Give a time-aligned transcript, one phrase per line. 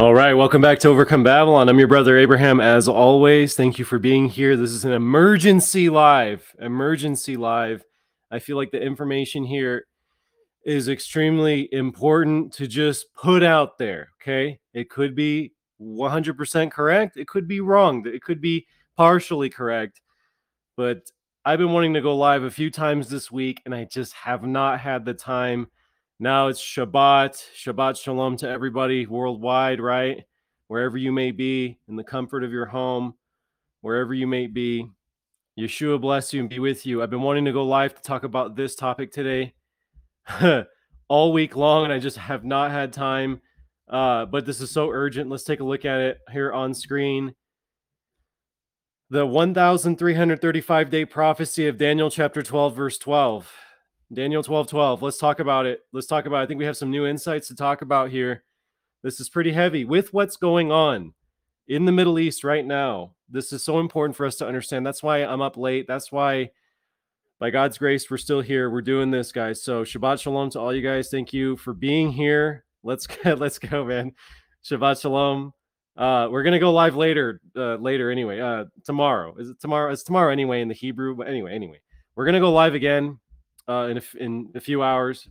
[0.00, 1.68] All right, welcome back to Overcome Babylon.
[1.68, 3.54] I'm your brother Abraham, as always.
[3.54, 4.56] Thank you for being here.
[4.56, 6.54] This is an emergency live.
[6.58, 7.84] Emergency live.
[8.30, 9.84] I feel like the information here
[10.64, 14.08] is extremely important to just put out there.
[14.22, 14.58] Okay.
[14.72, 15.52] It could be
[15.82, 20.00] 100% correct, it could be wrong, it could be partially correct.
[20.78, 21.10] But
[21.44, 24.44] I've been wanting to go live a few times this week, and I just have
[24.44, 25.66] not had the time
[26.20, 27.42] now it's Shabbat.
[27.56, 30.24] Shabbat Shalom to everybody worldwide, right?
[30.68, 33.14] Wherever you may be, in the comfort of your home,
[33.80, 34.86] wherever you may be.
[35.58, 37.02] Yeshua bless you and be with you.
[37.02, 39.54] I've been wanting to go live to talk about this topic today
[41.08, 43.40] all week long, and I just have not had time.
[43.88, 45.30] Uh, but this is so urgent.
[45.30, 47.34] Let's take a look at it here on screen.
[49.08, 53.50] The 1335 day prophecy of Daniel, chapter 12, verse 12.
[54.12, 55.02] Daniel 12 12.
[55.02, 55.82] Let's talk about it.
[55.92, 56.42] Let's talk about it.
[56.42, 58.42] I think we have some new insights to talk about here.
[59.02, 61.14] This is pretty heavy with what's going on
[61.68, 63.14] in the Middle East right now.
[63.28, 64.84] This is so important for us to understand.
[64.84, 65.86] That's why I'm up late.
[65.86, 66.50] That's why,
[67.38, 68.68] by God's grace, we're still here.
[68.68, 69.62] We're doing this, guys.
[69.62, 71.08] So Shabbat Shalom to all you guys.
[71.08, 72.64] Thank you for being here.
[72.82, 74.12] Let's get, let's go, man.
[74.64, 75.54] Shabbat Shalom.
[75.96, 77.40] Uh, we're gonna go live later.
[77.54, 78.40] Uh, later anyway.
[78.40, 79.92] Uh, tomorrow is it tomorrow?
[79.92, 81.14] It's tomorrow anyway in the Hebrew.
[81.14, 81.80] But anyway, anyway,
[82.16, 83.20] we're gonna go live again
[83.70, 85.28] uh, in a, in a few hours.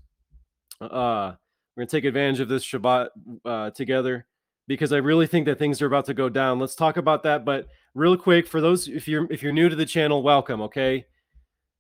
[0.80, 1.34] Uh,
[1.76, 3.10] we're gonna take advantage of this Shabbat
[3.44, 4.26] uh, together
[4.68, 6.60] because I really think that things are about to go down.
[6.60, 7.44] Let's talk about that.
[7.44, 10.62] But real quick, for those if you're if you're new to the channel, welcome.
[10.62, 11.06] Okay,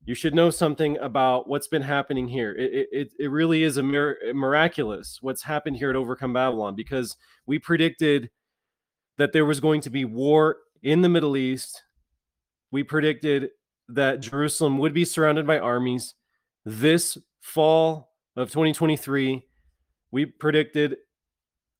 [0.03, 2.53] you should know something about what's been happening here.
[2.53, 7.15] It it, it really is a mir- miraculous what's happened here at Overcome Babylon because
[7.45, 8.29] we predicted
[9.17, 11.83] that there was going to be war in the Middle East.
[12.71, 13.49] We predicted
[13.87, 16.15] that Jerusalem would be surrounded by armies
[16.65, 19.43] this fall of 2023,
[20.11, 20.97] we predicted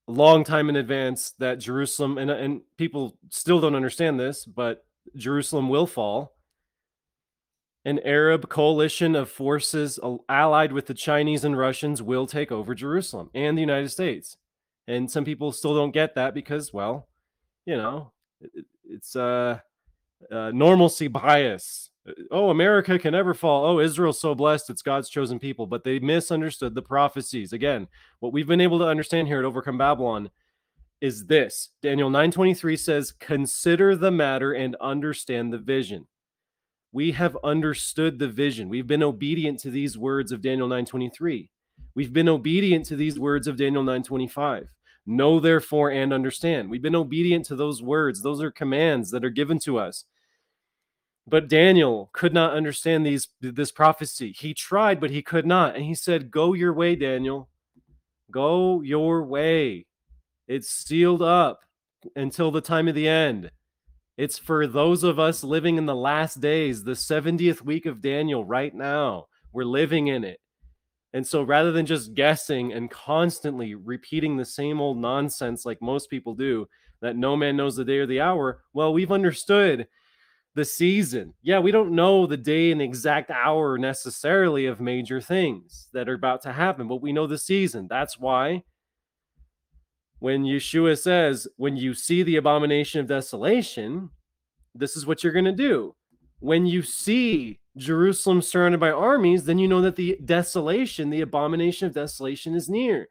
[0.08, 4.86] a long time in advance that Jerusalem and and people still don't understand this, but
[5.16, 6.36] Jerusalem will fall.
[7.86, 13.30] An Arab coalition of forces allied with the Chinese and Russians will take over Jerusalem
[13.34, 14.36] and the United States.
[14.88, 17.08] And some people still don't get that because, well,
[17.66, 19.60] you know, it, it's uh,
[20.30, 21.89] uh, normalcy bias
[22.32, 23.66] oh, America can never fall.
[23.66, 24.70] Oh, Israel's so blessed.
[24.70, 25.68] It's God's chosen people.
[25.68, 27.54] But they misunderstood the prophecies.
[27.54, 27.88] Again,
[28.20, 30.30] what we've been able to understand here at Overcome Babylon
[31.02, 36.08] is this Daniel 9:23 says, Consider the matter and understand the vision.
[36.92, 38.68] We have understood the vision.
[38.68, 41.50] We've been obedient to these words of Daniel 9:23.
[41.96, 44.68] We've been obedient to these words of Daniel 9:25.
[45.06, 46.70] Know therefore and understand.
[46.70, 48.22] We've been obedient to those words.
[48.22, 50.06] Those are commands that are given to us.
[51.30, 54.34] But Daniel could not understand these this prophecy.
[54.38, 55.76] He tried, but he could not.
[55.76, 57.50] And he said, Go your way, Daniel.
[58.32, 59.86] Go your way.
[60.48, 61.62] It's sealed up
[62.16, 63.52] until the time of the end.
[64.18, 68.44] It's for those of us living in the last days, the 70th week of Daniel
[68.44, 69.28] right now.
[69.54, 70.40] We're living in it.
[71.14, 76.10] And so rather than just guessing and constantly repeating the same old nonsense like most
[76.10, 76.68] people do,
[77.02, 79.88] that no man knows the day or the hour, well, we've understood
[80.56, 81.34] the season.
[81.42, 86.16] Yeah, we don't know the day and exact hour necessarily of major things that are
[86.16, 87.88] about to happen, but we know the season.
[87.90, 88.64] That's why
[90.20, 94.10] when Yeshua says, when you see the abomination of desolation,
[94.76, 95.96] this is what you're going to do.
[96.40, 101.88] When you see Jerusalem surrounded by armies, then you know that the desolation, the abomination
[101.88, 103.08] of desolation is near.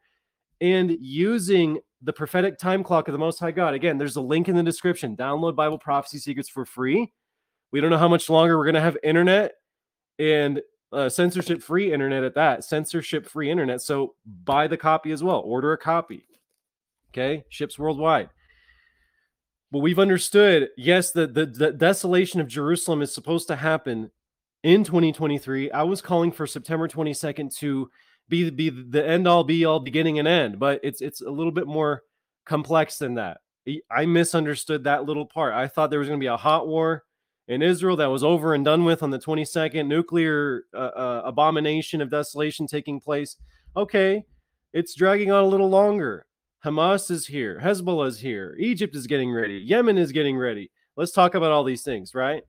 [0.61, 4.49] And using the prophetic time clock of the Most High God, again, there's a link
[4.49, 5.15] in the description.
[5.15, 7.11] Download Bible Prophecy Secrets for free
[7.71, 9.53] we don't know how much longer we're going to have internet
[10.17, 13.81] and uh, censorship free internet at that, censorship free internet.
[13.81, 16.25] So buy the copy as well, order a copy.
[17.11, 18.29] Okay, ships worldwide.
[19.71, 24.09] But we've understood, yes, the, the, the desolation of Jerusalem is supposed to happen
[24.63, 25.71] in 2023.
[25.71, 27.89] I was calling for September 22nd to
[28.29, 31.51] be be the end all be all beginning and end, but it's it's a little
[31.51, 32.03] bit more
[32.45, 33.39] complex than that.
[33.91, 35.53] I misunderstood that little part.
[35.53, 37.03] I thought there was going to be a hot war
[37.49, 41.99] in Israel that was over and done with on the 22nd, nuclear uh, uh, abomination
[41.99, 43.35] of desolation taking place.
[43.75, 44.23] Okay,
[44.71, 46.27] it's dragging on a little longer.
[46.63, 50.69] Hamas is here, Hezbollah is here, Egypt is getting ready, Yemen is getting ready.
[50.95, 52.43] Let's talk about all these things, right?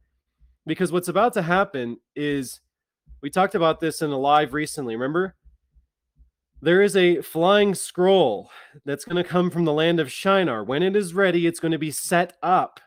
[0.67, 2.61] Because what's about to happen is
[3.23, 5.35] we talked about this in a live recently, remember?
[6.61, 8.51] There is a flying scroll
[8.85, 10.63] that's going to come from the land of Shinar.
[10.63, 12.81] When it is ready, it's going to be set up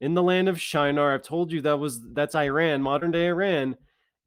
[0.00, 1.14] in the land of Shinar.
[1.14, 3.76] I've told you that was that's Iran, modern day Iran.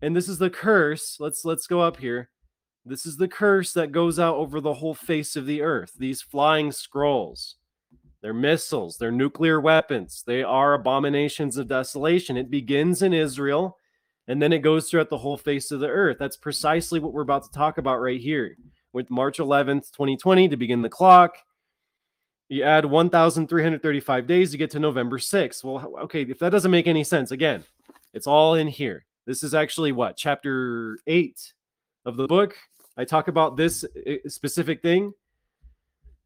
[0.01, 1.17] And this is the curse.
[1.19, 2.29] Let's let's go up here.
[2.85, 5.93] This is the curse that goes out over the whole face of the earth.
[5.97, 7.55] These flying scrolls,
[8.21, 12.35] they're missiles, they're nuclear weapons, they are abominations of desolation.
[12.35, 13.77] It begins in Israel
[14.27, 16.17] and then it goes throughout the whole face of the earth.
[16.19, 18.55] That's precisely what we're about to talk about right here
[18.93, 21.37] with March 11th, 2020 to begin the clock.
[22.53, 25.63] You add 1,335 days, you get to November 6th.
[25.63, 27.63] Well, okay, if that doesn't make any sense, again,
[28.13, 29.05] it's all in here.
[29.25, 31.51] This is actually what, chapter 8
[32.05, 32.55] of the book?
[32.95, 35.13] I talk about this eh, specific thing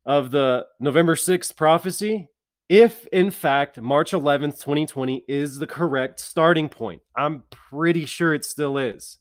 [0.05, 2.27] of the November 6th prophecy.
[2.67, 8.43] If in fact March 11th, 2020 is the correct starting point, I'm pretty sure it
[8.43, 9.17] still is.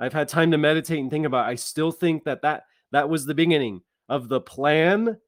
[0.00, 1.48] I've had time to meditate and think about.
[1.48, 1.52] It.
[1.52, 2.62] I still think that that
[2.92, 5.18] that was the beginning of the plan,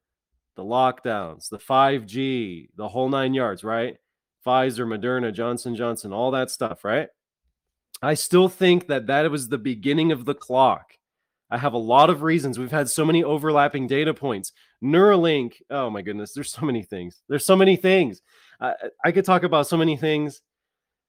[0.58, 3.96] the lockdowns, the 5G, the whole nine yards, right?
[4.44, 7.08] Pfizer, Moderna, Johnson Johnson, all that stuff, right?
[8.02, 10.94] I still think that that was the beginning of the clock.
[11.49, 12.58] I have a lot of reasons.
[12.58, 14.50] We've had so many overlapping data points.
[14.82, 17.22] Neuralink, oh my goodness, there's so many things.
[17.28, 18.20] There's so many things.
[18.61, 20.43] I, I could talk about so many things.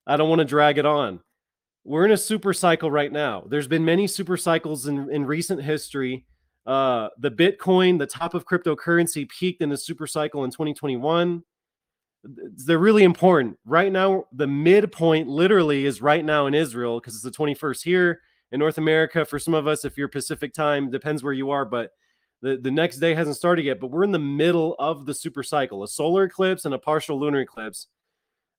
[0.06, 1.22] I don't want to drag it on.
[1.84, 3.46] We're in a super cycle right now.
[3.50, 6.28] There's been many super cycles in, in recent history.
[6.66, 11.44] Uh, the Bitcoin, the top of cryptocurrency, peaked in the super cycle in 2021.
[12.24, 13.58] They're really important.
[13.66, 18.22] Right now, the midpoint literally is right now in Israel because it's the 21st here
[18.52, 19.26] in North America.
[19.26, 21.92] For some of us, if you're Pacific time, depends where you are, but
[22.42, 23.80] the, the next day hasn't started yet.
[23.80, 27.20] But we're in the middle of the super cycle, a solar eclipse and a partial
[27.20, 27.88] lunar eclipse.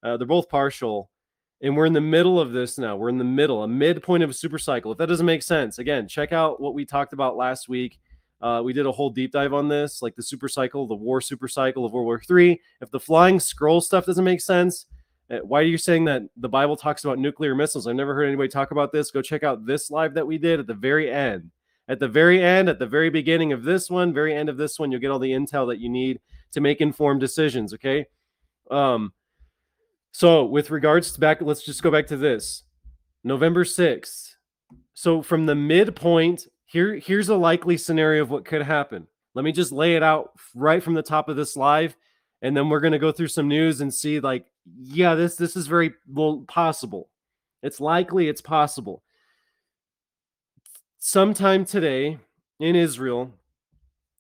[0.03, 1.11] Uh, they're both partial.
[1.63, 2.97] And we're in the middle of this now.
[2.97, 4.93] We're in the middle, a midpoint of a super cycle.
[4.93, 7.99] If that doesn't make sense, again, check out what we talked about last week.
[8.41, 11.21] Uh, we did a whole deep dive on this, like the super cycle, the war
[11.21, 12.61] super cycle of World War Three.
[12.81, 14.87] If the flying scroll stuff doesn't make sense,
[15.31, 17.87] uh, why are you saying that the Bible talks about nuclear missiles?
[17.87, 19.11] I've never heard anybody talk about this.
[19.11, 21.51] Go check out this live that we did at the very end.
[21.89, 24.79] At the very end, at the very beginning of this one, very end of this
[24.79, 26.21] one, you'll get all the intel that you need
[26.53, 27.75] to make informed decisions.
[27.75, 28.07] Okay.
[28.71, 29.13] Um,
[30.13, 32.65] so with regards to back, let's just go back to this.
[33.23, 34.35] November 6th.
[34.95, 39.07] So from the midpoint, here, here's a likely scenario of what could happen.
[39.35, 41.97] Let me just lay it out right from the top of this live
[42.43, 44.47] and then we're going to go through some news and see like
[44.77, 47.09] yeah this this is very well possible
[47.63, 49.03] it's likely it's possible
[50.99, 52.19] sometime today
[52.59, 53.33] in israel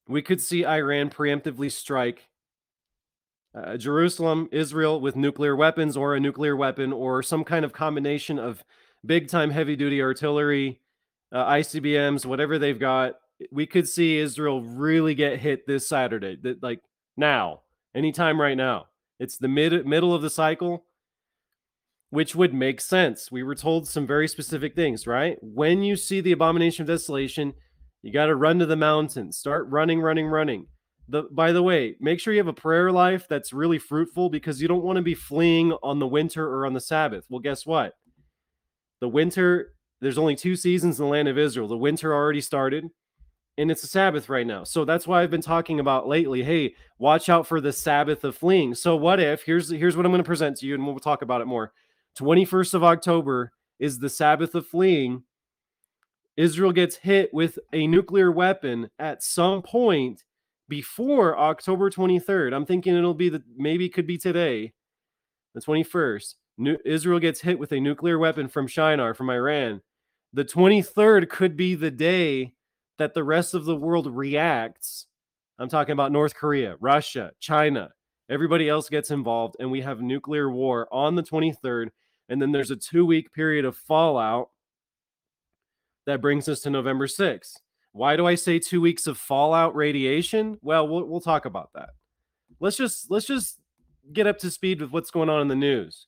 [0.08, 2.28] we could see iran preemptively strike
[3.54, 8.38] uh, jerusalem israel with nuclear weapons or a nuclear weapon or some kind of combination
[8.38, 8.62] of
[9.04, 10.80] big time heavy duty artillery
[11.32, 13.14] uh, icbms whatever they've got
[13.50, 16.80] we could see israel really get hit this saturday that like
[17.16, 17.60] now
[17.94, 18.86] anytime right now.
[19.18, 20.84] It's the mid middle of the cycle,
[22.10, 23.30] which would make sense.
[23.30, 25.36] We were told some very specific things, right?
[25.40, 27.54] When you see the abomination of desolation,
[28.02, 29.36] you got to run to the mountains.
[29.36, 30.66] Start running, running, running.
[31.10, 34.62] The by the way, make sure you have a prayer life that's really fruitful because
[34.62, 37.24] you don't want to be fleeing on the winter or on the Sabbath.
[37.28, 37.94] Well, guess what?
[39.00, 41.68] The winter, there's only two seasons in the land of Israel.
[41.68, 42.90] The winter already started
[43.60, 44.64] and it's a Sabbath right now.
[44.64, 46.42] So that's why I've been talking about lately.
[46.42, 48.74] Hey, watch out for the Sabbath of fleeing.
[48.74, 51.20] So what if here's here's what I'm going to present to you, and we'll talk
[51.20, 51.72] about it more.
[52.18, 55.24] 21st of October is the Sabbath of fleeing.
[56.38, 60.24] Israel gets hit with a nuclear weapon at some point
[60.70, 62.54] before October 23rd.
[62.54, 64.72] I'm thinking it'll be the maybe could be today,
[65.54, 66.36] the 21st.
[66.56, 69.82] New, Israel gets hit with a nuclear weapon from Shinar, from Iran.
[70.32, 72.54] The 23rd could be the day
[72.98, 75.06] that the rest of the world reacts.
[75.58, 77.90] I'm talking about North Korea, Russia, China,
[78.30, 81.88] everybody else gets involved, and we have nuclear war on the 23rd.
[82.28, 84.50] And then there's a two week period of fallout
[86.06, 87.56] that brings us to November 6th.
[87.92, 90.58] Why do I say two weeks of fallout radiation?
[90.62, 91.90] Well, we'll, we'll talk about that.
[92.60, 93.58] Let's just let's just
[94.12, 96.06] get up to speed with what's going on in the news.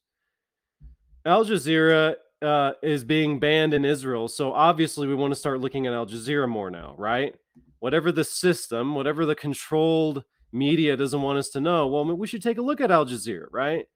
[1.25, 4.29] Al Jazeera uh, is being banned in Israel.
[4.29, 7.35] So obviously, we want to start looking at Al Jazeera more now, right?
[7.79, 12.43] Whatever the system, whatever the controlled media doesn't want us to know, well, we should
[12.43, 13.87] take a look at Al Jazeera, right?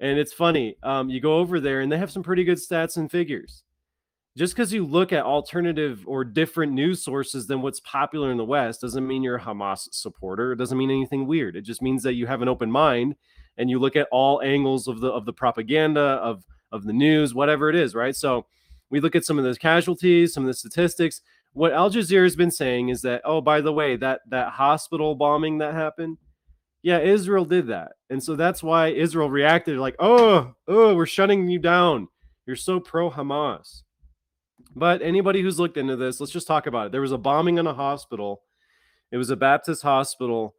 [0.00, 2.96] And it's funny, um, you go over there and they have some pretty good stats
[2.96, 3.64] and figures.
[4.36, 8.44] Just because you look at alternative or different news sources than what's popular in the
[8.44, 10.52] West doesn't mean you're a Hamas supporter.
[10.52, 11.56] It doesn't mean anything weird.
[11.56, 13.16] It just means that you have an open mind
[13.56, 17.34] and you look at all angles of the of the propaganda of of the news,
[17.34, 18.14] whatever it is, right?
[18.14, 18.46] So
[18.90, 21.20] we look at some of those casualties, some of the statistics.
[21.52, 25.14] What Al Jazeera has been saying is that, oh, by the way, that that hospital
[25.14, 26.18] bombing that happened,
[26.82, 31.48] yeah, Israel did that, and so that's why Israel reacted like, oh, oh, we're shutting
[31.48, 32.08] you down.
[32.46, 33.82] You're so pro Hamas.
[34.76, 36.92] But anybody who's looked into this, let's just talk about it.
[36.92, 38.42] There was a bombing in a hospital.
[39.10, 40.54] It was a Baptist hospital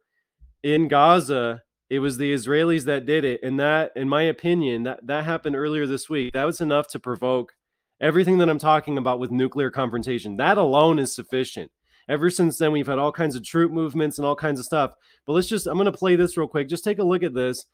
[0.62, 1.62] in Gaza.
[1.88, 5.56] It was the Israelis that did it, and that, in my opinion, that that happened
[5.56, 6.32] earlier this week.
[6.32, 7.52] That was enough to provoke
[8.00, 10.36] everything that I'm talking about with nuclear confrontation.
[10.36, 11.70] That alone is sufficient.
[12.08, 14.92] Ever since then, we've had all kinds of troop movements and all kinds of stuff.
[15.26, 16.68] But let's just, I'm going to play this real quick.
[16.68, 17.66] Just take a look at this.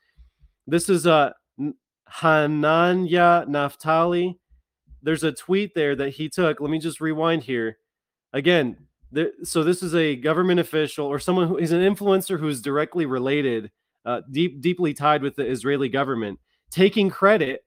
[0.66, 1.30] This is uh,
[2.10, 4.36] Hananya Naftali.
[5.06, 6.60] There's a tweet there that he took.
[6.60, 7.78] Let me just rewind here.
[8.32, 8.76] Again,
[9.44, 13.70] so this is a government official or someone who is an influencer who's directly related,
[14.04, 16.40] uh, deep, deeply tied with the Israeli government,
[16.72, 17.64] taking credit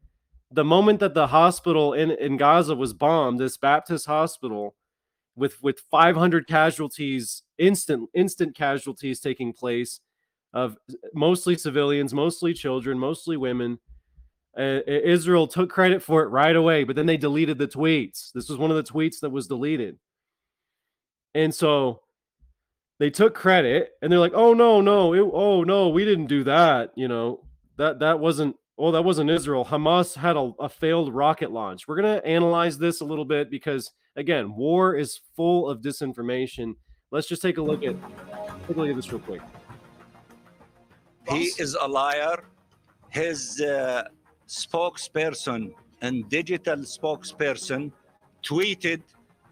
[0.51, 4.75] the moment that the hospital in, in Gaza was bombed, this Baptist hospital
[5.37, 10.01] with with 500 casualties, instant instant casualties taking place
[10.53, 10.75] of
[11.13, 13.79] mostly civilians, mostly children, mostly women.
[14.59, 18.31] Uh, Israel took credit for it right away, but then they deleted the tweets.
[18.33, 19.97] This was one of the tweets that was deleted.
[21.33, 22.01] And so
[22.99, 25.13] they took credit and they're like, "Oh no, no.
[25.13, 27.45] It, oh no, we didn't do that, you know.
[27.77, 29.65] That that wasn't Oh, that wasn't Israel.
[29.65, 31.85] Hamas had a, a failed rocket launch.
[31.85, 36.75] We're going to analyze this a little bit because, again, war is full of disinformation.
[37.11, 37.95] Let's just take a look at
[38.67, 39.41] take a look at this real quick.
[41.27, 42.45] He is a liar.
[43.09, 44.07] His uh,
[44.49, 47.91] spokesperson and digital spokesperson
[48.43, 49.01] tweeted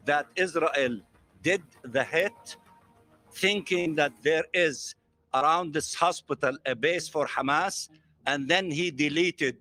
[0.06, 1.00] that Israel
[1.42, 2.58] did the hit,
[3.32, 4.96] thinking that there is
[5.34, 7.90] around this hospital a base for Hamas
[8.28, 9.58] and then he deleted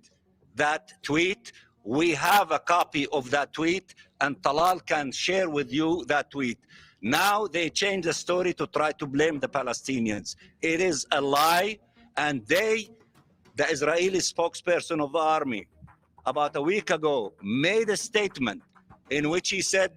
[0.55, 1.53] that tweet.
[1.83, 6.59] We have a copy of that tweet, and Talal can share with you that tweet.
[7.01, 10.35] Now they change the story to try to blame the Palestinians.
[10.61, 11.79] It is a lie,
[12.17, 12.89] and they,
[13.57, 15.67] the Israeli spokesperson of the army,
[16.25, 18.61] about a week ago, made a statement
[19.09, 19.91] in which he said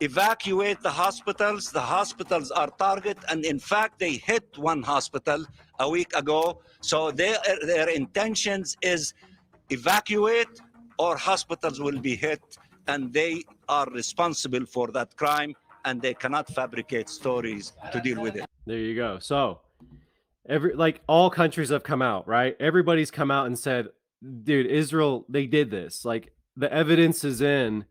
[0.00, 1.70] evacuate the hospitals.
[1.70, 5.44] The hospitals are target, and in fact, they hit one hospital
[5.78, 6.60] a week ago.
[6.80, 7.38] So their
[7.72, 9.14] their intentions is
[9.70, 10.54] evacuate
[10.98, 12.42] or hospitals will be hit,
[12.88, 15.52] and they are responsible for that crime,
[15.84, 18.46] and they cannot fabricate stories to deal with it.
[18.66, 19.18] There you go.
[19.20, 19.60] So
[20.48, 22.56] every like all countries have come out, right?
[22.58, 23.88] Everybody's come out and said,
[24.42, 26.04] dude, Israel, they did this.
[26.04, 27.84] Like the evidence is in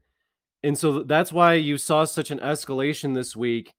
[0.64, 3.74] and so that's why you saw such an escalation this week.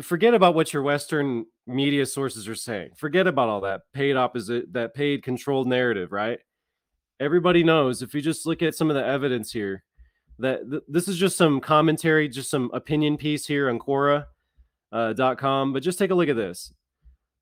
[0.00, 2.90] Forget about what your Western media sources are saying.
[2.96, 6.40] Forget about all that paid opposite, that paid controlled narrative, right?
[7.20, 9.84] Everybody knows if you just look at some of the evidence here,
[10.40, 14.26] that th- this is just some commentary, just some opinion piece here on Quora.com.
[14.92, 16.72] Uh, .com, but just take a look at this.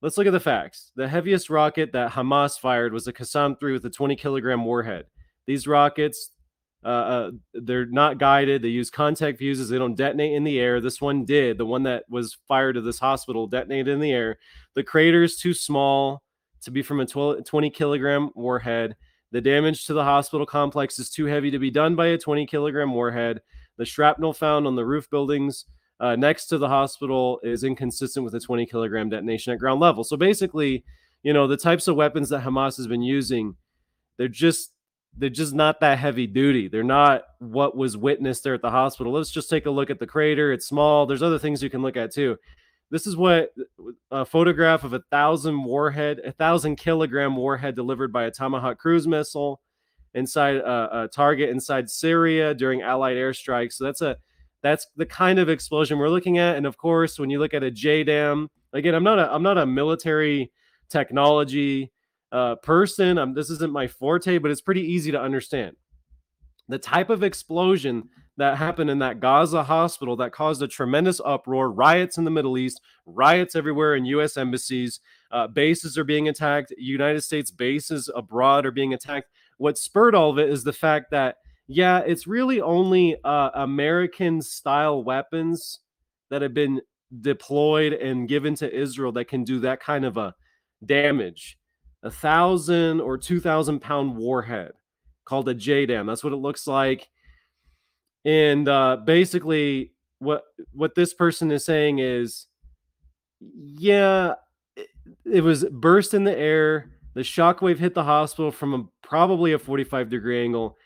[0.02, 0.90] Let's look at the facts.
[0.96, 5.06] The heaviest rocket that Hamas fired was a Qassam 3 with a 20 kilogram warhead.
[5.46, 6.30] These rockets,
[6.84, 8.62] uh, uh, they're not guided.
[8.62, 9.68] They use contact fuses.
[9.68, 10.80] They don't detonate in the air.
[10.80, 11.56] This one did.
[11.56, 14.38] The one that was fired to this hospital detonated in the air.
[14.74, 16.24] The crater is too small
[16.62, 18.96] to be from a 12, 20 kilogram warhead.
[19.30, 22.44] The damage to the hospital complex is too heavy to be done by a 20
[22.46, 23.40] kilogram warhead.
[23.78, 25.64] The shrapnel found on the roof buildings
[26.02, 30.02] uh, next to the hospital is inconsistent with a 20 kilogram detonation at ground level.
[30.02, 30.84] So basically,
[31.22, 33.54] you know, the types of weapons that Hamas has been using,
[34.18, 34.72] they're just
[35.16, 36.68] they're just not that heavy duty.
[36.68, 39.12] They're not what was witnessed there at the hospital.
[39.12, 40.52] Let's just take a look at the crater.
[40.52, 41.06] It's small.
[41.06, 42.36] There's other things you can look at too.
[42.90, 43.50] This is what
[44.10, 49.06] a photograph of a thousand warhead, a thousand kilogram warhead delivered by a Tomahawk cruise
[49.06, 49.60] missile
[50.14, 53.74] inside a, a target inside Syria during Allied airstrikes.
[53.74, 54.16] So that's a
[54.62, 56.56] that's the kind of explosion we're looking at.
[56.56, 59.58] And of course, when you look at a JDAM, again, I'm not a I'm not
[59.58, 60.50] a military
[60.88, 61.90] technology
[62.30, 63.18] uh, person.
[63.18, 65.76] Um, this isn't my forte, but it's pretty easy to understand.
[66.68, 71.70] The type of explosion that happened in that Gaza hospital that caused a tremendous uproar,
[71.70, 74.36] riots in the Middle East, riots everywhere in U.S.
[74.36, 75.00] embassies,
[75.30, 79.28] uh, bases are being attacked, United States bases abroad are being attacked.
[79.58, 81.36] What spurred all of it is the fact that,
[81.68, 85.80] yeah, it's really only uh, American style weapons
[86.30, 86.80] that have been
[87.20, 90.34] deployed and given to Israel that can do that kind of a
[90.84, 91.58] damage
[92.02, 94.72] a thousand or two thousand pound warhead
[95.24, 96.06] called a JDAM.
[96.06, 97.08] That's what it looks like.
[98.24, 100.42] And uh, basically, what
[100.72, 102.46] what this person is saying is,
[103.40, 104.34] yeah,
[104.76, 104.88] it,
[105.24, 106.90] it was burst in the air.
[107.14, 110.78] The shockwave hit the hospital from a, probably a 45 degree angle,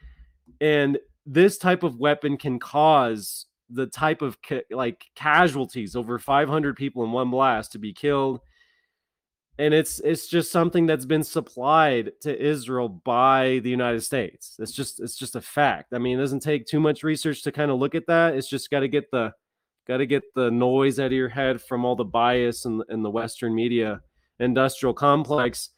[0.61, 6.77] and this type of weapon can cause the type of ca- like casualties over 500
[6.77, 8.41] people in one blast to be killed
[9.59, 14.57] and it's it's just something that's been supplied to Israel by the United States.
[14.59, 15.95] It's just it's just a fact.
[15.95, 18.35] I mean, it doesn't take too much research to kind of look at that.
[18.35, 19.33] It's just got to get the
[19.89, 23.03] got to get the noise out of your head from all the bias in, in
[23.03, 24.01] the Western media
[24.41, 25.71] industrial complex.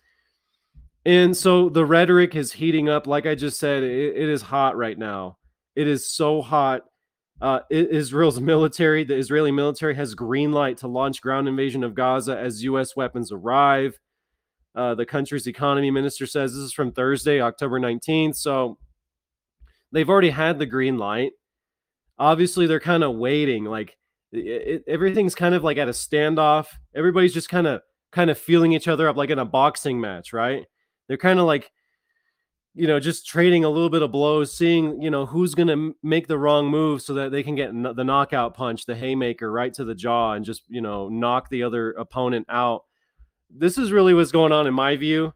[1.09, 3.07] And so the rhetoric is heating up.
[3.07, 5.39] Like I just said, it, it is hot right now.
[5.75, 6.83] It is so hot.
[7.41, 12.39] Uh, Israel's military, the Israeli military, has green light to launch ground invasion of Gaza
[12.39, 12.95] as U.S.
[12.95, 13.99] weapons arrive.
[14.75, 18.37] Uh, the country's economy minister says this is from Thursday, October 19th.
[18.37, 18.77] So
[19.91, 21.33] they've already had the green light.
[22.19, 23.65] Obviously, they're kind of waiting.
[23.65, 23.97] Like
[24.31, 26.67] it, it, everything's kind of like at a standoff.
[26.95, 27.81] Everybody's just kind of
[28.13, 30.67] kind of feeling each other up, like in a boxing match, right?
[31.09, 31.73] They're kind of like
[32.79, 35.97] you know, just trading a little bit of blows, seeing, you know, who's going to
[36.05, 39.75] make the wrong move so that they can get the knockout punch, the haymaker right
[39.75, 42.85] to the jaw and just, you know, knock the other opponent out.
[43.51, 45.35] This is really what's going on in my view.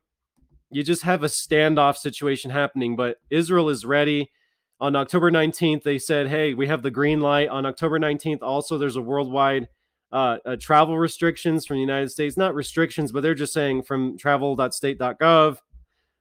[0.70, 4.30] You just have a standoff situation happening, but Israel is ready.
[4.78, 7.48] On October 19th, they said, hey, we have the green light.
[7.48, 9.66] On October 19th, also, there's a worldwide
[10.12, 12.36] uh, uh, travel restrictions from the United States.
[12.36, 15.58] Not restrictions, but they're just saying from travel.state.gov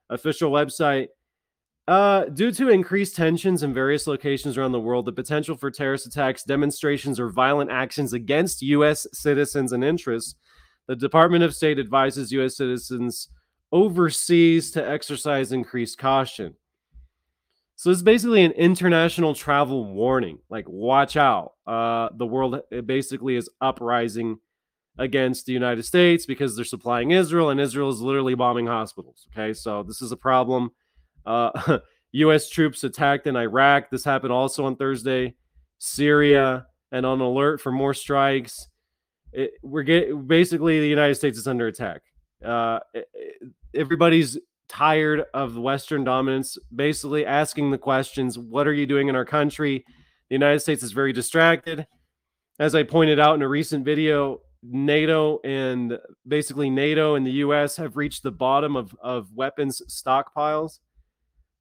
[0.10, 1.07] official website.
[1.88, 6.05] Uh, due to increased tensions in various locations around the world, the potential for terrorist
[6.05, 9.07] attacks, demonstrations, or violent actions against U.S.
[9.13, 10.36] citizens and interests,
[10.88, 12.55] the Department of State advises U.S.
[12.55, 13.29] citizens
[13.71, 16.55] overseas to exercise increased caution.
[17.81, 20.38] So it's basically an international travel warning.
[20.51, 21.53] Like, watch out.
[21.65, 24.38] Uh, the world basically is uprising
[25.00, 29.25] against the United States because they're supplying Israel, and Israel is literally bombing hospitals.
[29.33, 30.69] Okay, so this is a problem.
[31.25, 31.79] Uh,
[32.11, 32.50] U.S.
[32.50, 33.89] troops attacked in Iraq.
[33.89, 35.33] This happened also on Thursday.
[35.79, 38.67] Syria and on alert for more strikes.
[39.33, 42.03] It, we're getting basically the United States is under attack.
[42.45, 42.77] Uh,
[43.73, 44.38] everybody's
[44.71, 49.83] tired of Western dominance, basically asking the questions What are you doing in our country?
[50.29, 51.85] The United States is very distracted.
[52.57, 57.75] As I pointed out in a recent video, NATO and basically NATO and the US
[57.77, 60.79] have reached the bottom of, of weapons stockpiles.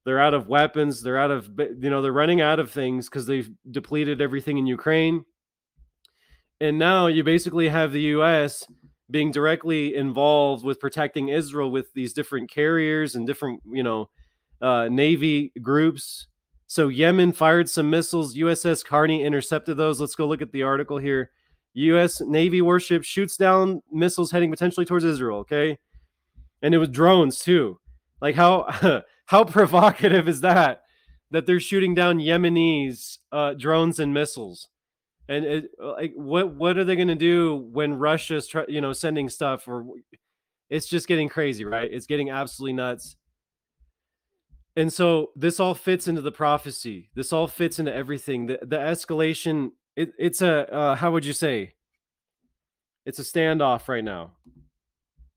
[0.05, 1.01] They're out of weapons.
[1.01, 4.67] They're out of, you know, they're running out of things because they've depleted everything in
[4.67, 5.25] Ukraine.
[6.61, 8.65] And now you basically have the US
[9.11, 14.09] being directly involved with protecting Israel with these different carriers and different, you know,
[14.61, 16.27] uh, Navy groups.
[16.67, 18.35] So Yemen fired some missiles.
[18.35, 19.99] USS Carney intercepted those.
[19.99, 21.31] Let's go look at the article here.
[21.73, 22.21] U.S.
[22.21, 25.39] Navy warship shoots down missiles heading potentially towards Israel.
[25.39, 25.77] Okay,
[26.61, 27.79] and it was drones too.
[28.21, 30.81] Like how how provocative is that?
[31.31, 34.67] That they're shooting down Yemenis uh, drones and missiles,
[35.27, 38.93] and it, like what what are they going to do when Russia's try, you know
[38.93, 39.85] sending stuff or
[40.69, 41.91] it's just getting crazy, right?
[41.91, 43.17] It's getting absolutely nuts.
[44.77, 47.09] And so this all fits into the prophecy.
[47.13, 48.47] This all fits into everything.
[48.47, 51.73] The the escalation it, it's a uh, how would you say?
[53.05, 54.31] It's a standoff right now.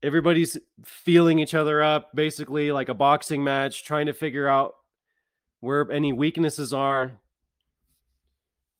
[0.03, 4.75] Everybody's feeling each other up, basically like a boxing match, trying to figure out
[5.61, 7.19] where any weaknesses are.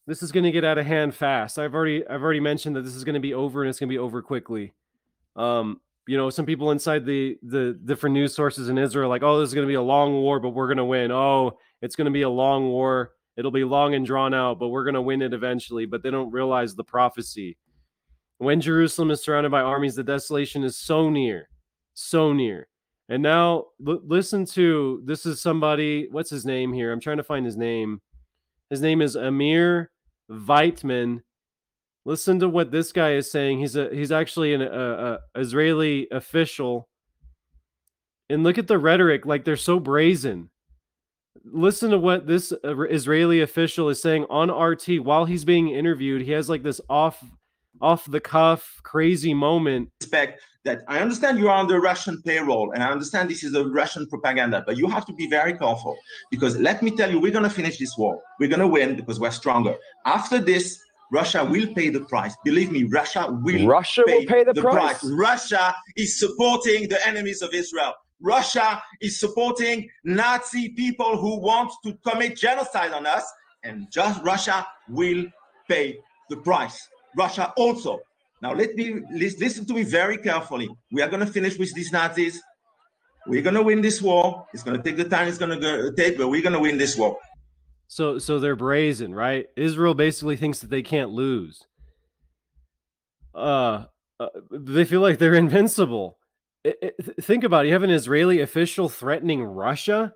[0.08, 1.58] This is going to get out of hand fast.
[1.58, 3.90] I've already I've already mentioned that this is going to be over and it's going
[3.90, 4.74] to be over quickly.
[5.36, 9.40] Um, you know, some people inside the the different news sources in Israel like, "Oh,
[9.40, 11.96] this is going to be a long war, but we're going to win." Oh, it's
[11.96, 14.96] going to be a long war It'll be long and drawn out, but we're going
[14.96, 15.86] to win it eventually.
[15.86, 17.58] But they don't realize the prophecy.
[18.38, 21.50] When Jerusalem is surrounded by armies, the desolation is so near,
[21.94, 22.68] so near.
[23.10, 26.92] And now l- listen to this is somebody, what's his name here?
[26.92, 28.02] I'm trying to find his name.
[28.70, 29.92] His name is Amir
[30.30, 31.22] Weitman.
[32.06, 33.60] Listen to what this guy is saying.
[33.60, 36.88] He's a he's actually an a, a Israeli official.
[38.30, 40.50] And look at the rhetoric, like they're so brazen
[41.44, 46.22] listen to what this uh, Israeli official is saying on RT while he's being interviewed.
[46.22, 47.24] He has like this off
[47.82, 49.90] off the cuff crazy moment.
[50.02, 53.54] Respect that I understand you are on the Russian payroll and I understand this is
[53.54, 55.96] a Russian propaganda, but you have to be very careful
[56.32, 58.20] because let me tell you, we're going to finish this war.
[58.40, 59.76] We're going to win because we're stronger.
[60.06, 60.80] After this,
[61.12, 62.36] Russia will pay the price.
[62.44, 63.68] Believe me, Russia will.
[63.68, 65.00] Russia pay will pay the, the price.
[65.00, 65.12] price.
[65.14, 67.94] Russia is supporting the enemies of Israel.
[68.20, 73.24] Russia is supporting Nazi people who want to commit genocide on us,
[73.64, 75.26] and just Russia will
[75.70, 76.00] pay
[76.32, 76.90] the price.
[77.16, 78.00] Russia also.
[78.42, 80.70] Now, let me listen to me very carefully.
[80.92, 82.42] We are going to finish with these Nazis.
[83.28, 84.46] We're going to win this war.
[84.54, 86.78] It's going to take the time it's going to take, but we're going to win
[86.78, 87.18] this war.
[87.88, 89.48] So, so they're brazen, right?
[89.56, 91.64] Israel basically thinks that they can't lose.
[93.34, 93.86] Uh,
[94.20, 96.18] uh they feel like they're invincible
[96.66, 97.68] it, it, think about it.
[97.68, 100.14] You have an Israeli official threatening Russia.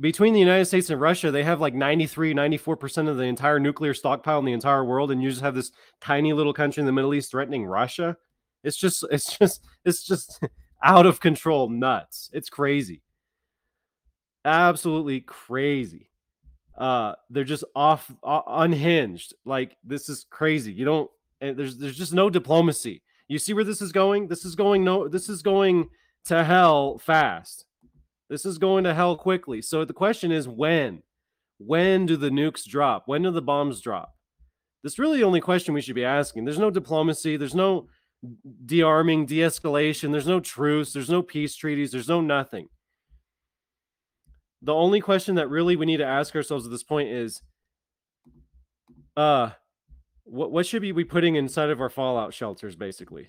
[0.00, 3.92] Between the United States and Russia, they have like 93, 94% of the entire nuclear
[3.92, 5.10] stockpile in the entire world.
[5.10, 8.16] And you just have this tiny little country in the Middle East threatening Russia.
[8.64, 10.40] It's just, it's just, it's just
[10.82, 12.30] out of control nuts.
[12.32, 13.02] It's crazy.
[14.44, 16.10] Absolutely crazy.
[16.78, 19.34] Uh, they're just off, uh, unhinged.
[19.44, 20.72] Like this is crazy.
[20.72, 21.10] You don't,
[21.42, 23.02] and there's, there's just no diplomacy.
[23.30, 24.26] You see where this is going?
[24.26, 25.88] This is going no this is going
[26.24, 27.64] to hell fast.
[28.30, 29.60] This is going to hell quickly.
[29.60, 31.02] So the question is when?
[31.58, 33.02] When do the nukes drop?
[33.06, 34.14] When do the bombs drop?
[34.84, 36.44] This really the only question we should be asking.
[36.44, 37.88] There's no diplomacy, there's no
[38.64, 42.68] de-arming, de-escalation, there's no truce, there's no peace treaties, there's no nothing.
[44.62, 47.42] The only question that really we need to ask ourselves at this point is
[49.16, 49.50] uh
[50.22, 53.28] what what should we be putting inside of our fallout shelters basically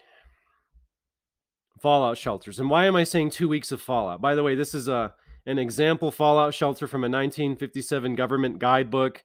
[1.82, 2.60] fallout shelters.
[2.60, 4.22] And why am i saying two weeks of fallout?
[4.22, 5.14] By the way this is a
[5.48, 9.24] an example fallout shelter from a 1957 government guidebook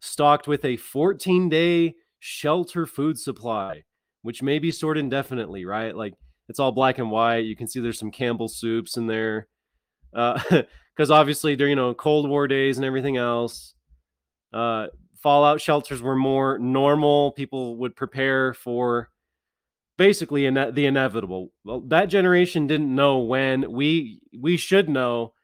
[0.00, 3.82] stocked with a 14 day shelter food supply
[4.22, 5.94] which may be stored indefinitely right?
[5.94, 6.14] Like
[6.48, 7.44] it's all black and white.
[7.44, 9.46] You can see there's some campbell soups in there.
[10.12, 13.74] Because uh, obviously during you know cold war days and everything else
[14.52, 14.86] uh,
[15.22, 17.32] fallout shelters were more normal.
[17.32, 19.08] People would prepare for
[19.96, 21.52] basically the inevitable.
[21.64, 23.70] Well, that generation didn't know when.
[23.72, 25.34] We we should know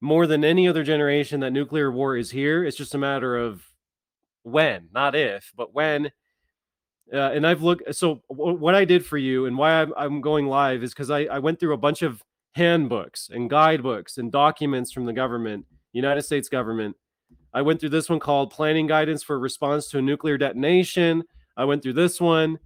[0.00, 2.64] more than any other generation that nuclear war is here.
[2.64, 3.62] It's just a matter of
[4.42, 6.12] when, not if, but when.
[7.12, 7.94] Uh, and I've looked.
[7.94, 11.10] So w- what I did for you and why I'm, I'm going live is because
[11.10, 12.22] I, I went through a bunch of
[12.54, 16.96] handbooks and guidebooks and documents from the government, United States government,
[17.56, 21.24] I went through this one called Planning Guidance for Response to a Nuclear Detonation.
[21.56, 22.58] I went through this one.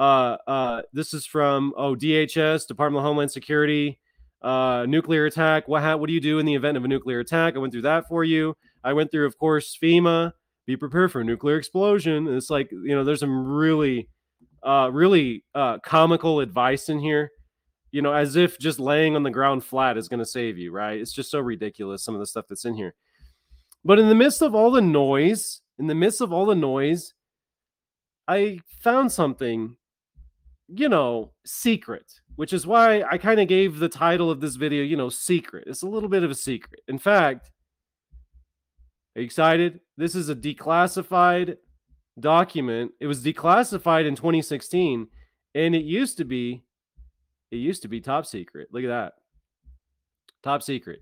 [0.00, 3.98] Uh, uh, this is from oh DHS, Department of Homeland Security.
[4.40, 5.68] Uh, nuclear attack.
[5.68, 7.54] What what do you do in the event of a nuclear attack?
[7.54, 8.56] I went through that for you.
[8.82, 10.32] I went through, of course, FEMA.
[10.66, 12.26] Be prepared for a nuclear explosion.
[12.28, 14.08] And it's like you know, there's some really,
[14.62, 17.30] uh, really uh, comical advice in here.
[17.90, 20.72] You know, as if just laying on the ground flat is going to save you,
[20.72, 20.98] right?
[20.98, 22.02] It's just so ridiculous.
[22.02, 22.94] Some of the stuff that's in here.
[23.84, 27.12] But in the midst of all the noise, in the midst of all the noise,
[28.26, 29.76] I found something,
[30.72, 34.82] you know, secret, which is why I kind of gave the title of this video,
[34.82, 35.64] you know, secret.
[35.66, 36.80] It's a little bit of a secret.
[36.88, 37.50] In fact,
[39.16, 39.80] are you excited?
[39.96, 41.56] This is a declassified
[42.18, 42.92] document.
[43.00, 45.08] It was declassified in 2016
[45.54, 46.62] and it used to be
[47.50, 48.68] it used to be top secret.
[48.70, 49.14] Look at that.
[50.42, 51.00] Top secret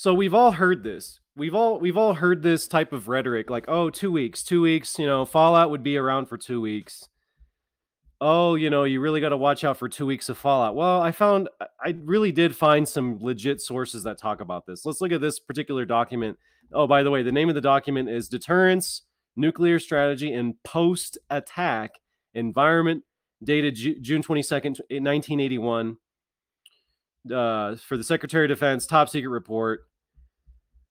[0.00, 3.66] so we've all heard this we've all we've all heard this type of rhetoric like
[3.68, 7.06] oh two weeks two weeks you know fallout would be around for two weeks
[8.20, 10.74] oh you know you really got to watch out for two weeks of fallout.
[10.74, 11.48] Well i found
[11.84, 14.84] i really did find some legit sources that talk about this.
[14.84, 16.38] Let's look at this particular document.
[16.72, 19.02] Oh by the way the name of the document is deterrence
[19.36, 21.92] nuclear strategy and post attack
[22.34, 23.02] environment
[23.42, 25.96] dated Ju- june 22nd 1981
[27.32, 29.86] uh, for the Secretary of Defense top secret report.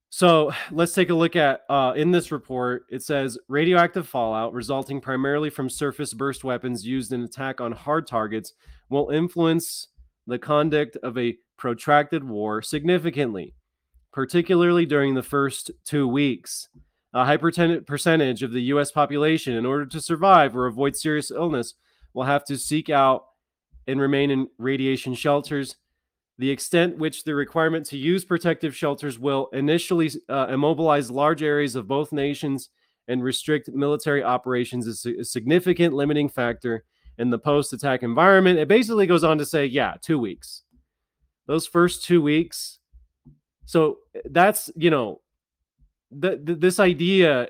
[0.09, 2.83] So let's take a look at uh, in this report.
[2.89, 8.07] It says radioactive fallout resulting primarily from surface burst weapons used in attack on hard
[8.07, 8.53] targets
[8.89, 9.87] will influence
[10.27, 13.53] the conduct of a protracted war significantly,
[14.11, 16.69] particularly during the first two weeks.
[17.13, 18.91] A high percentage of the U.S.
[18.91, 21.73] population, in order to survive or avoid serious illness,
[22.13, 23.23] will have to seek out
[23.87, 25.75] and remain in radiation shelters
[26.39, 31.75] the extent which the requirement to use protective shelters will initially uh, immobilize large areas
[31.75, 32.69] of both nations
[33.09, 36.85] and restrict military operations is a significant limiting factor
[37.17, 38.57] in the post attack environment.
[38.57, 40.63] It basically goes on to say, yeah, two weeks.
[41.45, 42.79] Those first two weeks.
[43.65, 45.19] So that's, you know,
[46.09, 47.49] this idea,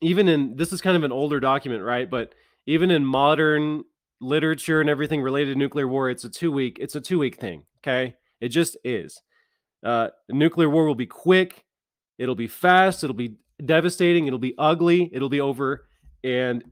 [0.00, 2.08] even in this is kind of an older document, right?
[2.08, 2.34] But
[2.66, 3.82] even in modern
[4.20, 7.40] literature and everything related to nuclear war, it's a two week, it's a two week
[7.40, 7.64] thing.
[7.82, 8.14] Okay.
[8.40, 9.20] It just is.
[9.82, 11.64] Uh, nuclear war will be quick.
[12.18, 13.04] It'll be fast.
[13.04, 14.26] It'll be devastating.
[14.26, 15.10] It'll be ugly.
[15.12, 15.88] It'll be over.
[16.22, 16.64] And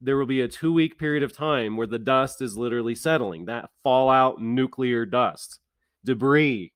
[0.00, 3.46] there will be a two week period of time where the dust is literally settling
[3.46, 5.60] that fallout nuclear dust,
[6.04, 6.72] debris,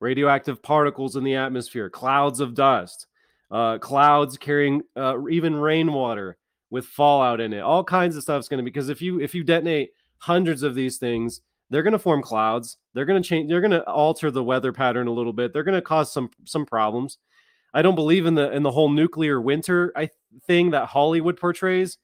[0.00, 3.06] radioactive particles in the atmosphere, clouds of dust,
[3.50, 6.36] uh, clouds carrying uh, even rainwater
[6.70, 7.60] with fallout in it.
[7.60, 10.62] All kinds of stuff is going to be because if you if you detonate hundreds
[10.62, 12.78] of these things, they're going to form clouds.
[12.94, 13.48] They're going to change.
[13.48, 15.52] They're going to alter the weather pattern a little bit.
[15.52, 17.18] They're going to cause some some problems.
[17.74, 20.10] I don't believe in the in the whole nuclear winter I
[20.46, 21.98] thing that Hollywood portrays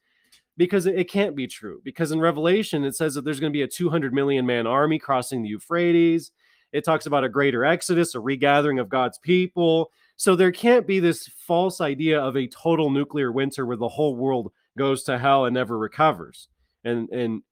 [0.56, 1.80] because it can't be true.
[1.84, 4.98] Because in Revelation, it says that there's going to be a 200 million man army
[4.98, 6.30] crossing the Euphrates.
[6.72, 9.90] It talks about a greater exodus, a regathering of God's people.
[10.16, 14.14] So there can't be this false idea of a total nuclear winter where the whole
[14.16, 16.48] world goes to hell and never recovers.
[16.84, 17.42] And and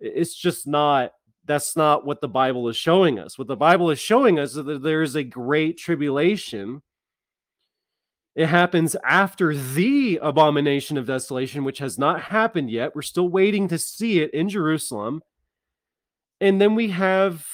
[0.00, 1.12] it's just not
[1.46, 3.38] that's not what the Bible is showing us.
[3.38, 6.82] What the Bible is showing us is that there is a great tribulation.
[8.34, 12.94] It happens after the abomination of desolation, which has not happened yet.
[12.94, 15.22] We're still waiting to see it in Jerusalem.
[16.40, 17.46] And then we have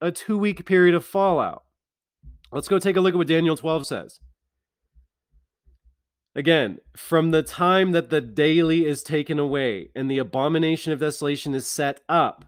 [0.00, 1.64] a two week period of fallout.
[2.52, 4.20] Let's go take a look at what Daniel 12 says.
[6.34, 11.54] Again, from the time that the daily is taken away and the abomination of desolation
[11.54, 12.44] is set up,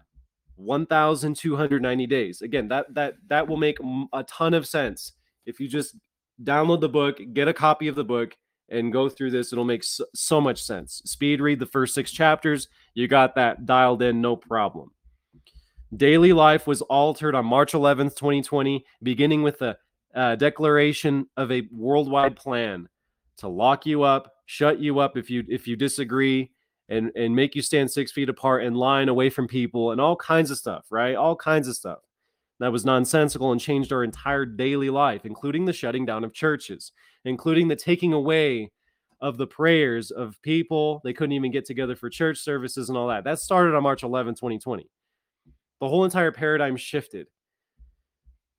[0.57, 2.41] 1290 days.
[2.41, 3.77] Again, that that that will make
[4.13, 5.13] a ton of sense
[5.45, 5.95] if you just
[6.43, 8.35] download the book, get a copy of the book
[8.69, 9.51] and go through this.
[9.51, 11.01] It'll make so, so much sense.
[11.05, 14.91] Speed read the first 6 chapters, you got that dialed in no problem.
[15.95, 19.77] Daily life was altered on March 11th, 2020, beginning with the
[20.15, 22.87] uh, declaration of a worldwide plan
[23.37, 26.51] to lock you up, shut you up if you if you disagree,
[26.89, 30.15] and and make you stand six feet apart in line away from people and all
[30.15, 31.15] kinds of stuff, right?
[31.15, 31.99] All kinds of stuff
[32.59, 36.91] that was nonsensical and changed our entire daily life, including the shutting down of churches,
[37.25, 38.71] including the taking away
[39.21, 41.01] of the prayers of people.
[41.03, 43.23] They couldn't even get together for church services and all that.
[43.23, 44.89] That started on March 11, 2020.
[45.79, 47.27] The whole entire paradigm shifted.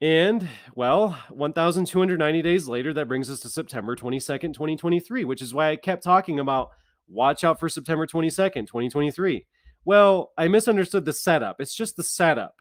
[0.01, 5.71] And well, 1,290 days later, that brings us to September 22nd, 2023, which is why
[5.71, 6.71] I kept talking about
[7.07, 9.47] watch out for September 22nd, 2023.
[9.85, 11.61] Well, I misunderstood the setup.
[11.61, 12.57] It's just the setup.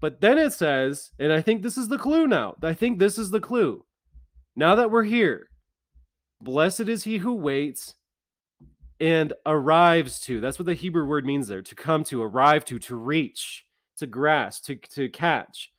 [0.00, 2.56] But then it says, and I think this is the clue now.
[2.62, 3.84] I think this is the clue.
[4.54, 5.48] Now that we're here,
[6.42, 7.94] blessed is he who waits
[9.00, 10.40] and arrives to.
[10.40, 13.64] That's what the Hebrew word means there to come to, arrive to, to reach,
[13.98, 15.70] to grasp, to, to catch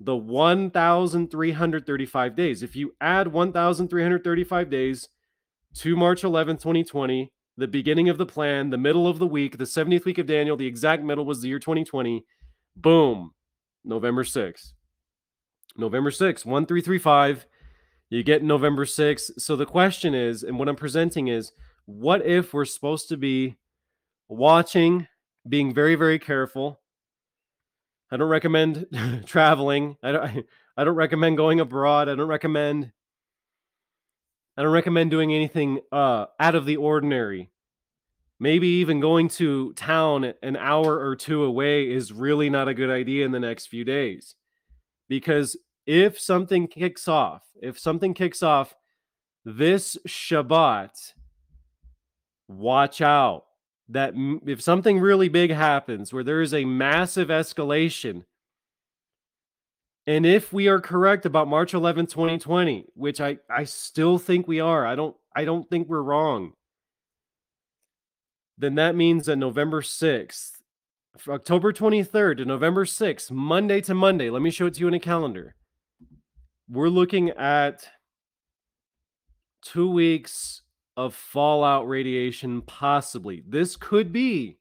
[0.00, 2.62] the 1,335 days.
[2.62, 5.08] If you add 1,335 days
[5.76, 9.64] to March 11th, 2020, the beginning of the plan, the middle of the week, the
[9.64, 12.24] 70th week of Daniel, the exact middle was the year 2020.
[12.76, 13.32] Boom,
[13.84, 14.72] November 6th.
[15.76, 17.46] November 6th, 1335.
[18.10, 19.30] You get November 6th.
[19.38, 21.52] So the question is, and what I'm presenting is,
[21.86, 23.56] what if we're supposed to be
[24.28, 25.06] watching,
[25.48, 26.81] being very, very careful,
[28.12, 28.86] I don't recommend
[29.26, 29.96] traveling.
[30.02, 30.46] I don't
[30.76, 32.10] I don't recommend going abroad.
[32.10, 32.92] I don't recommend
[34.56, 37.50] I don't recommend doing anything uh out of the ordinary.
[38.38, 42.90] Maybe even going to town an hour or two away is really not a good
[42.90, 44.34] idea in the next few days.
[45.08, 48.74] Because if something kicks off, if something kicks off
[49.44, 51.14] this Shabbat,
[52.48, 53.44] watch out
[53.88, 54.14] that
[54.46, 58.24] if something really big happens where there is a massive escalation
[60.06, 64.58] and if we are correct about March 11, 2020, which I I still think we
[64.60, 64.86] are.
[64.86, 66.54] I don't I don't think we're wrong.
[68.58, 70.52] Then that means that November 6th,
[71.28, 74.28] October 23rd to November 6th, Monday to Monday.
[74.30, 75.54] Let me show it to you in a calendar.
[76.68, 77.88] We're looking at
[79.62, 80.61] 2 weeks
[80.96, 83.42] of fallout radiation, possibly.
[83.46, 84.58] This could be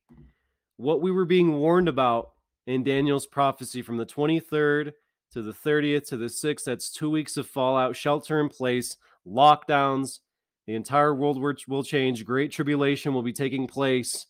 [0.78, 2.32] what we were being warned about
[2.68, 4.94] in Daniel's prophecy from the 23rd
[5.34, 6.64] to the 30th to the 6th.
[6.64, 10.20] That's two weeks of fallout, shelter in place, lockdowns.
[10.68, 12.26] The entire world will change.
[12.26, 14.28] Great tribulation will be taking place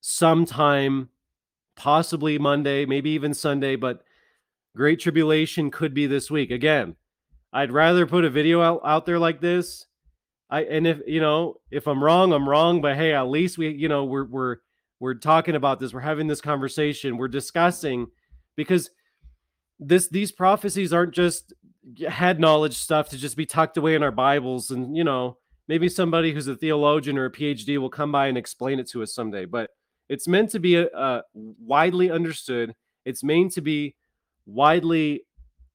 [0.00, 1.08] sometime,
[1.76, 4.02] possibly Monday, maybe even Sunday, but
[4.76, 6.50] great tribulation could be this week.
[6.50, 6.96] Again,
[7.52, 9.86] I'd rather put a video out, out there like this
[10.50, 12.80] I and if you know if I'm wrong, I'm wrong.
[12.80, 14.56] But hey, at least we you know we're we're
[15.00, 15.92] we're talking about this.
[15.92, 17.16] We're having this conversation.
[17.16, 18.08] We're discussing
[18.56, 18.90] because
[19.78, 21.52] this these prophecies aren't just
[22.08, 24.70] head knowledge stuff to just be tucked away in our Bibles.
[24.70, 28.38] And you know maybe somebody who's a theologian or a PhD will come by and
[28.38, 29.44] explain it to us someday.
[29.44, 29.70] But
[30.08, 32.74] it's meant to be uh, widely understood.
[33.04, 33.94] It's meant to be
[34.46, 35.24] widely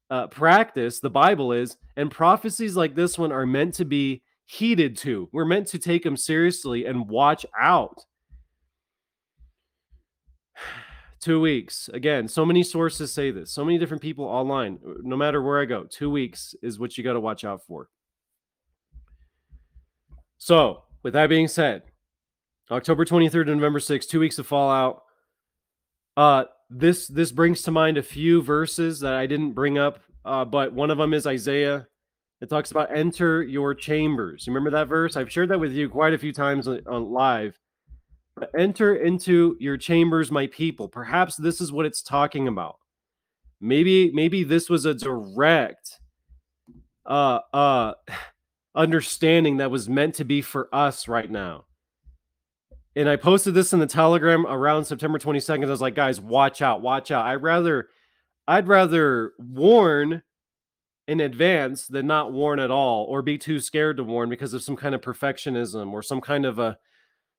[0.09, 1.03] uh, practiced.
[1.03, 5.29] The Bible is, and prophecies like this one are meant to be heeded to.
[5.31, 8.05] We're meant to take them seriously and watch out.
[11.19, 11.89] Two weeks.
[11.93, 13.51] Again, so many sources say this.
[13.51, 14.79] So many different people online.
[14.85, 17.61] Uh, no matter where I go, two weeks is what you got to watch out
[17.65, 17.87] for.
[20.37, 21.83] So, with that being said,
[22.69, 25.03] October 23rd to November 6th, two weeks of fallout.
[26.17, 30.43] Uh, this this brings to mind a few verses that I didn't bring up, uh,
[30.43, 31.87] but one of them is Isaiah
[32.43, 34.45] It talks about enter your chambers.
[34.45, 35.15] You remember that verse?
[35.15, 37.57] I've shared that with you quite a few times on, on live.
[38.35, 40.89] But enter into your chambers, my people.
[40.89, 42.75] Perhaps this is what it's talking about.
[43.61, 45.99] Maybe, maybe this was a direct
[47.05, 47.93] uh uh
[48.75, 51.63] understanding that was meant to be for us right now.
[52.97, 55.65] And I posted this in the Telegram around September 22nd.
[55.65, 57.25] I was like, guys, watch out, watch out.
[57.25, 57.87] I'd rather
[58.49, 60.23] I'd rather warn
[61.07, 64.63] in advance than not warn at all or be too scared to warn because of
[64.63, 66.77] some kind of perfectionism or some kind of a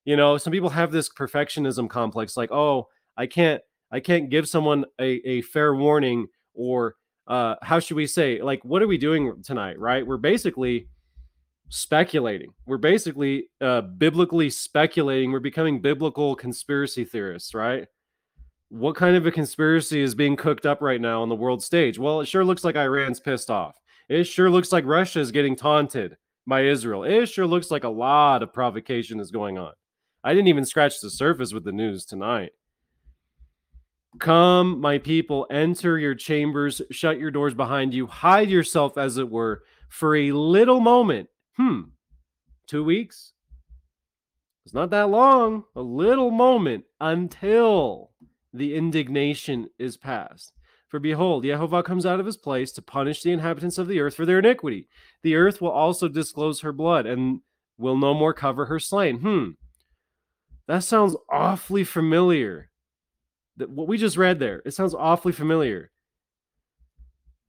[0.05, 4.49] you know, some people have this perfectionism complex like, "Oh, I can't I can't give
[4.49, 6.97] someone a a fair warning or
[7.27, 8.43] uh how should we say?
[8.43, 10.07] Like what are we doing tonight right?
[10.07, 10.89] We're basically
[11.71, 12.53] speculating.
[12.67, 15.33] We're basically uh biblically speculating.
[15.33, 17.87] We're becoming biblical conspiracy theorists right
[18.75, 21.97] what kind of a conspiracy is being cooked up right now on the world stage?
[21.97, 23.77] Well it sure looks like iran's pissed off.
[24.09, 27.05] It sure looks like russia is getting taunted by israel.
[27.05, 29.73] It sure looks like a lot of provocation is going on.
[30.25, 32.51] I didn't even scratch the surface with the news tonight.
[34.19, 39.29] Come, my people, enter your chambers, shut your doors behind you, hide yourself, as it
[39.29, 41.29] were, for a little moment.
[41.57, 41.83] Hmm,
[42.67, 43.33] two weeks?
[44.65, 48.13] It's not that long, a little moment until
[48.55, 50.53] the indignation is past.
[50.89, 54.15] For behold, Yehovah comes out of his place to punish the inhabitants of the earth
[54.15, 54.89] for their iniquity.
[55.23, 57.41] The earth will also disclose her blood and
[57.79, 59.19] will no more cover her slain.
[59.19, 59.51] Hmm,
[60.67, 62.71] that sounds awfully familiar
[63.57, 65.91] That what we just read there, it sounds awfully familiar.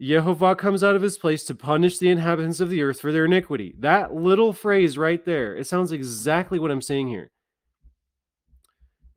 [0.02, 3.26] Yehovah comes out of his place to punish the inhabitants of the earth for their
[3.26, 3.76] iniquity.
[3.80, 7.32] That little phrase right there, it sounds exactly what I'm saying here.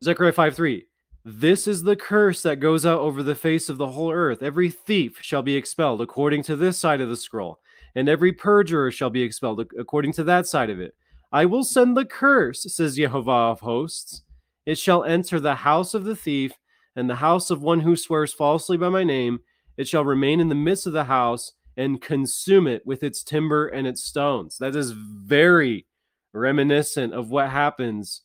[0.05, 0.88] Zechariah 5 3.
[1.31, 4.43] This is the curse that goes out over the face of the whole earth.
[4.43, 7.61] Every thief shall be expelled according to this side of the scroll,
[7.95, 10.95] and every perjurer shall be expelled according to that side of it.
[11.31, 14.23] I will send the curse, says Jehovah of hosts.
[14.65, 16.53] It shall enter the house of the thief
[16.97, 19.41] and the house of one who swears falsely by my name,
[19.77, 23.69] it shall remain in the midst of the house and consume it with its timber
[23.69, 24.57] and its stones.
[24.57, 25.85] That is very
[26.33, 28.23] reminiscent of what happens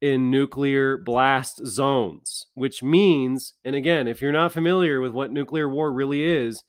[0.00, 5.68] in nuclear blast zones, which means, and again, if you're not familiar with what nuclear
[5.68, 6.62] war really is,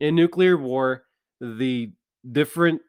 [0.00, 1.04] in nuclear war,
[1.40, 1.90] the
[2.30, 2.82] different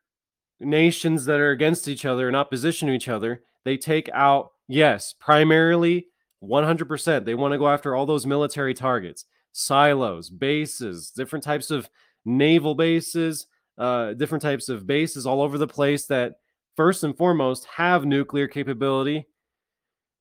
[0.60, 5.14] nations that are against each other in opposition to each other, they take out, yes,
[5.20, 6.08] primarily
[6.44, 7.26] 100%.
[7.26, 11.90] They want to go after all those military targets, silos, bases, different types of
[12.26, 16.36] naval bases, uh, different types of bases all over the place that,
[16.76, 19.28] first and foremost, have nuclear capability.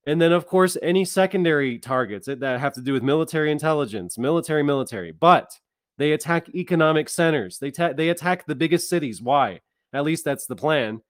[0.07, 4.63] And then, of course, any secondary targets that have to do with military intelligence, military,
[4.63, 5.13] military.
[5.13, 5.59] But
[5.97, 7.59] they attack economic centers.
[7.59, 9.23] They, ta- they attack the biggest cities.
[9.23, 9.61] Why?
[9.93, 11.01] At least that's the plan.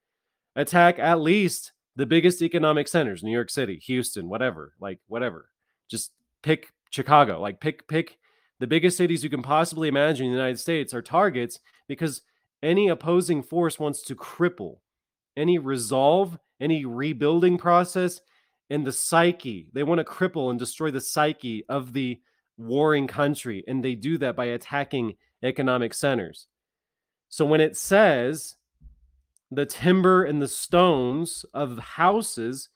[0.54, 5.48] Attack at least the biggest economic centers new york city houston whatever like whatever
[5.88, 8.18] just pick chicago like pick pick
[8.60, 12.22] the biggest cities you can possibly imagine in the united states are targets because
[12.62, 14.78] any opposing force wants to cripple
[15.36, 18.20] any resolve any rebuilding process
[18.70, 22.20] in the psyche they want to cripple and destroy the psyche of the
[22.56, 26.46] warring country and they do that by attacking economic centers
[27.28, 28.56] so when it says
[29.54, 32.68] the timber and the stones of houses.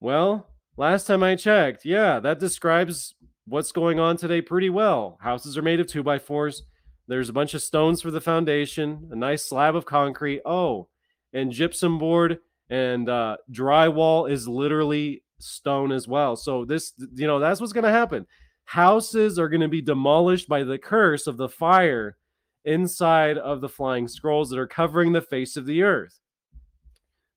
[0.00, 3.14] Well, last time I checked, yeah, that describes
[3.46, 5.18] what's going on today pretty well.
[5.20, 6.62] Houses are made of two by fours.
[7.08, 10.42] There's a bunch of stones for the foundation, a nice slab of concrete.
[10.44, 10.88] Oh,
[11.32, 12.38] and gypsum board
[12.70, 16.36] and uh, drywall is literally stone as well.
[16.36, 18.26] So this, you know, that's what's going to happen.
[18.64, 22.16] Houses are going to be demolished by the curse of the fire
[22.64, 26.18] inside of the flying scrolls that are covering the face of the earth.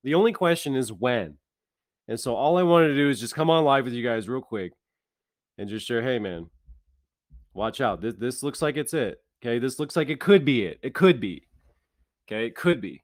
[0.03, 1.37] The only question is when.
[2.07, 4.27] And so all I wanted to do is just come on live with you guys
[4.27, 4.73] real quick
[5.59, 6.49] and just share, hey man,
[7.53, 8.01] watch out.
[8.01, 9.21] This this looks like it's it.
[9.43, 9.59] Okay.
[9.59, 10.79] This looks like it could be it.
[10.81, 11.43] It could be.
[12.27, 13.03] Okay, it could be.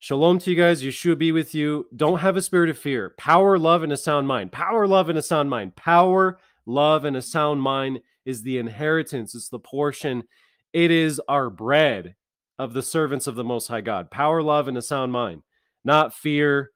[0.00, 0.80] Shalom to you guys.
[0.80, 1.88] Yeshua be with you.
[1.96, 3.14] Don't have a spirit of fear.
[3.18, 4.52] Power, love, and a sound mind.
[4.52, 5.74] Power, love, and a sound mind.
[5.74, 9.34] Power, love, and a sound mind is the inheritance.
[9.34, 10.22] It's the portion
[10.72, 12.14] it is our bread
[12.60, 14.08] of the servants of the Most High God.
[14.08, 15.42] Power, love, and a sound mind,
[15.84, 16.70] not fear,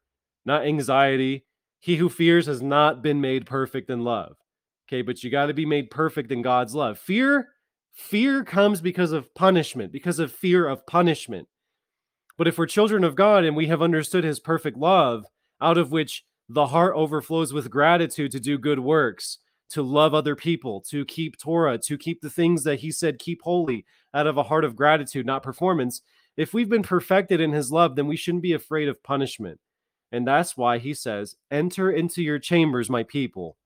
[0.44, 1.44] not anxiety.
[1.78, 4.34] He who fears has not been made perfect in love.
[4.88, 6.98] Okay, but you got to be made perfect in God's love.
[6.98, 7.50] Fear,
[7.92, 11.46] fear comes because of punishment, because of fear of punishment.
[12.36, 15.24] But if we're children of God and we have understood his perfect love,
[15.60, 19.38] out of which the heart overflows with gratitude to do good works,
[19.70, 23.40] to love other people, to keep Torah, to keep the things that he said keep
[23.42, 26.02] holy out of a heart of gratitude, not performance.
[26.36, 29.60] If we've been perfected in his love, then we shouldn't be afraid of punishment.
[30.10, 33.56] And that's why he says, Enter into your chambers, my people.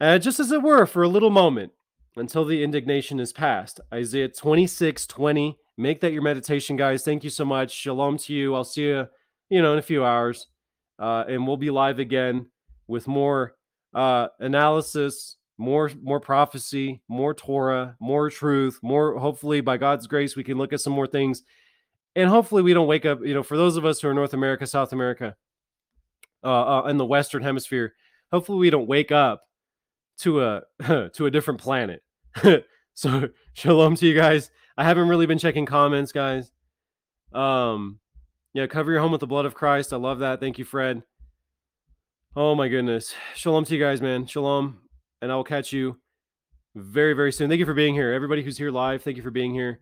[0.00, 1.72] Uh, just as it were, for a little moment,
[2.16, 3.80] until the indignation is past.
[3.94, 5.56] Isaiah 26 20.
[5.78, 7.02] Make that your meditation, guys.
[7.02, 7.72] Thank you so much.
[7.72, 8.54] Shalom to you.
[8.54, 9.08] I'll see you,
[9.48, 10.46] you know, in a few hours.
[10.98, 12.46] Uh, and we'll be live again
[12.86, 13.54] with more
[13.94, 19.18] uh, analysis, more more prophecy, more Torah, more truth, more.
[19.18, 21.42] Hopefully, by God's grace, we can look at some more things,
[22.14, 23.20] and hopefully, we don't wake up.
[23.24, 25.36] You know, for those of us who are North America, South America,
[26.44, 27.94] uh, uh in the Western Hemisphere,
[28.30, 29.42] hopefully, we don't wake up
[30.18, 30.62] to a
[31.14, 32.02] to a different planet.
[32.94, 34.50] so, shalom to you guys.
[34.76, 36.50] I haven't really been checking comments, guys.
[37.32, 37.98] Um,
[38.54, 39.92] yeah, cover your home with the blood of Christ.
[39.92, 40.40] I love that.
[40.40, 41.02] Thank you, Fred.
[42.34, 43.14] Oh my goodness.
[43.34, 44.26] Shalom to you guys, man.
[44.26, 44.78] Shalom.
[45.20, 45.98] And I will catch you
[46.74, 47.48] very, very soon.
[47.48, 48.12] Thank you for being here.
[48.12, 49.80] Everybody who's here live, thank you for being here.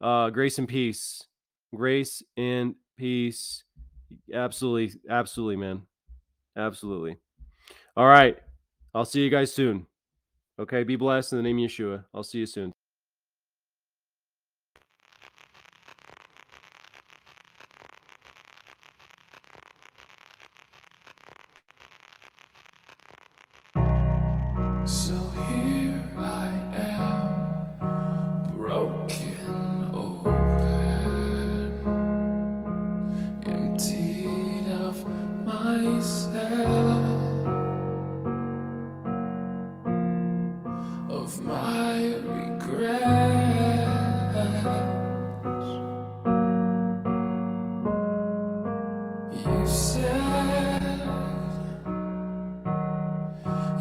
[0.00, 1.22] Uh, grace and peace.
[1.74, 3.64] Grace and peace.
[4.32, 4.98] Absolutely.
[5.10, 5.82] Absolutely, man.
[6.56, 7.18] Absolutely.
[7.96, 8.38] All right.
[8.94, 9.86] I'll see you guys soon.
[10.58, 10.84] Okay.
[10.84, 12.04] Be blessed in the name of Yeshua.
[12.14, 12.72] I'll see you soon.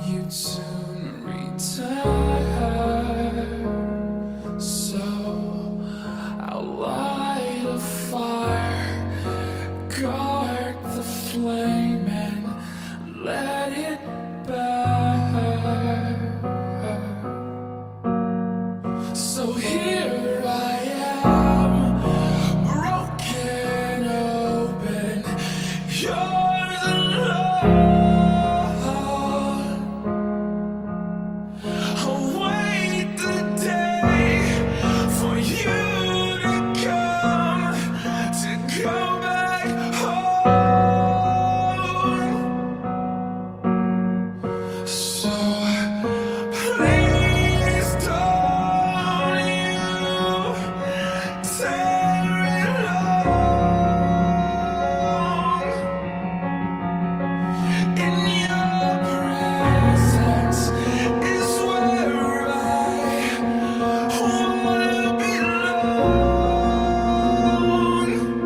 [0.08, 0.65] You'd soon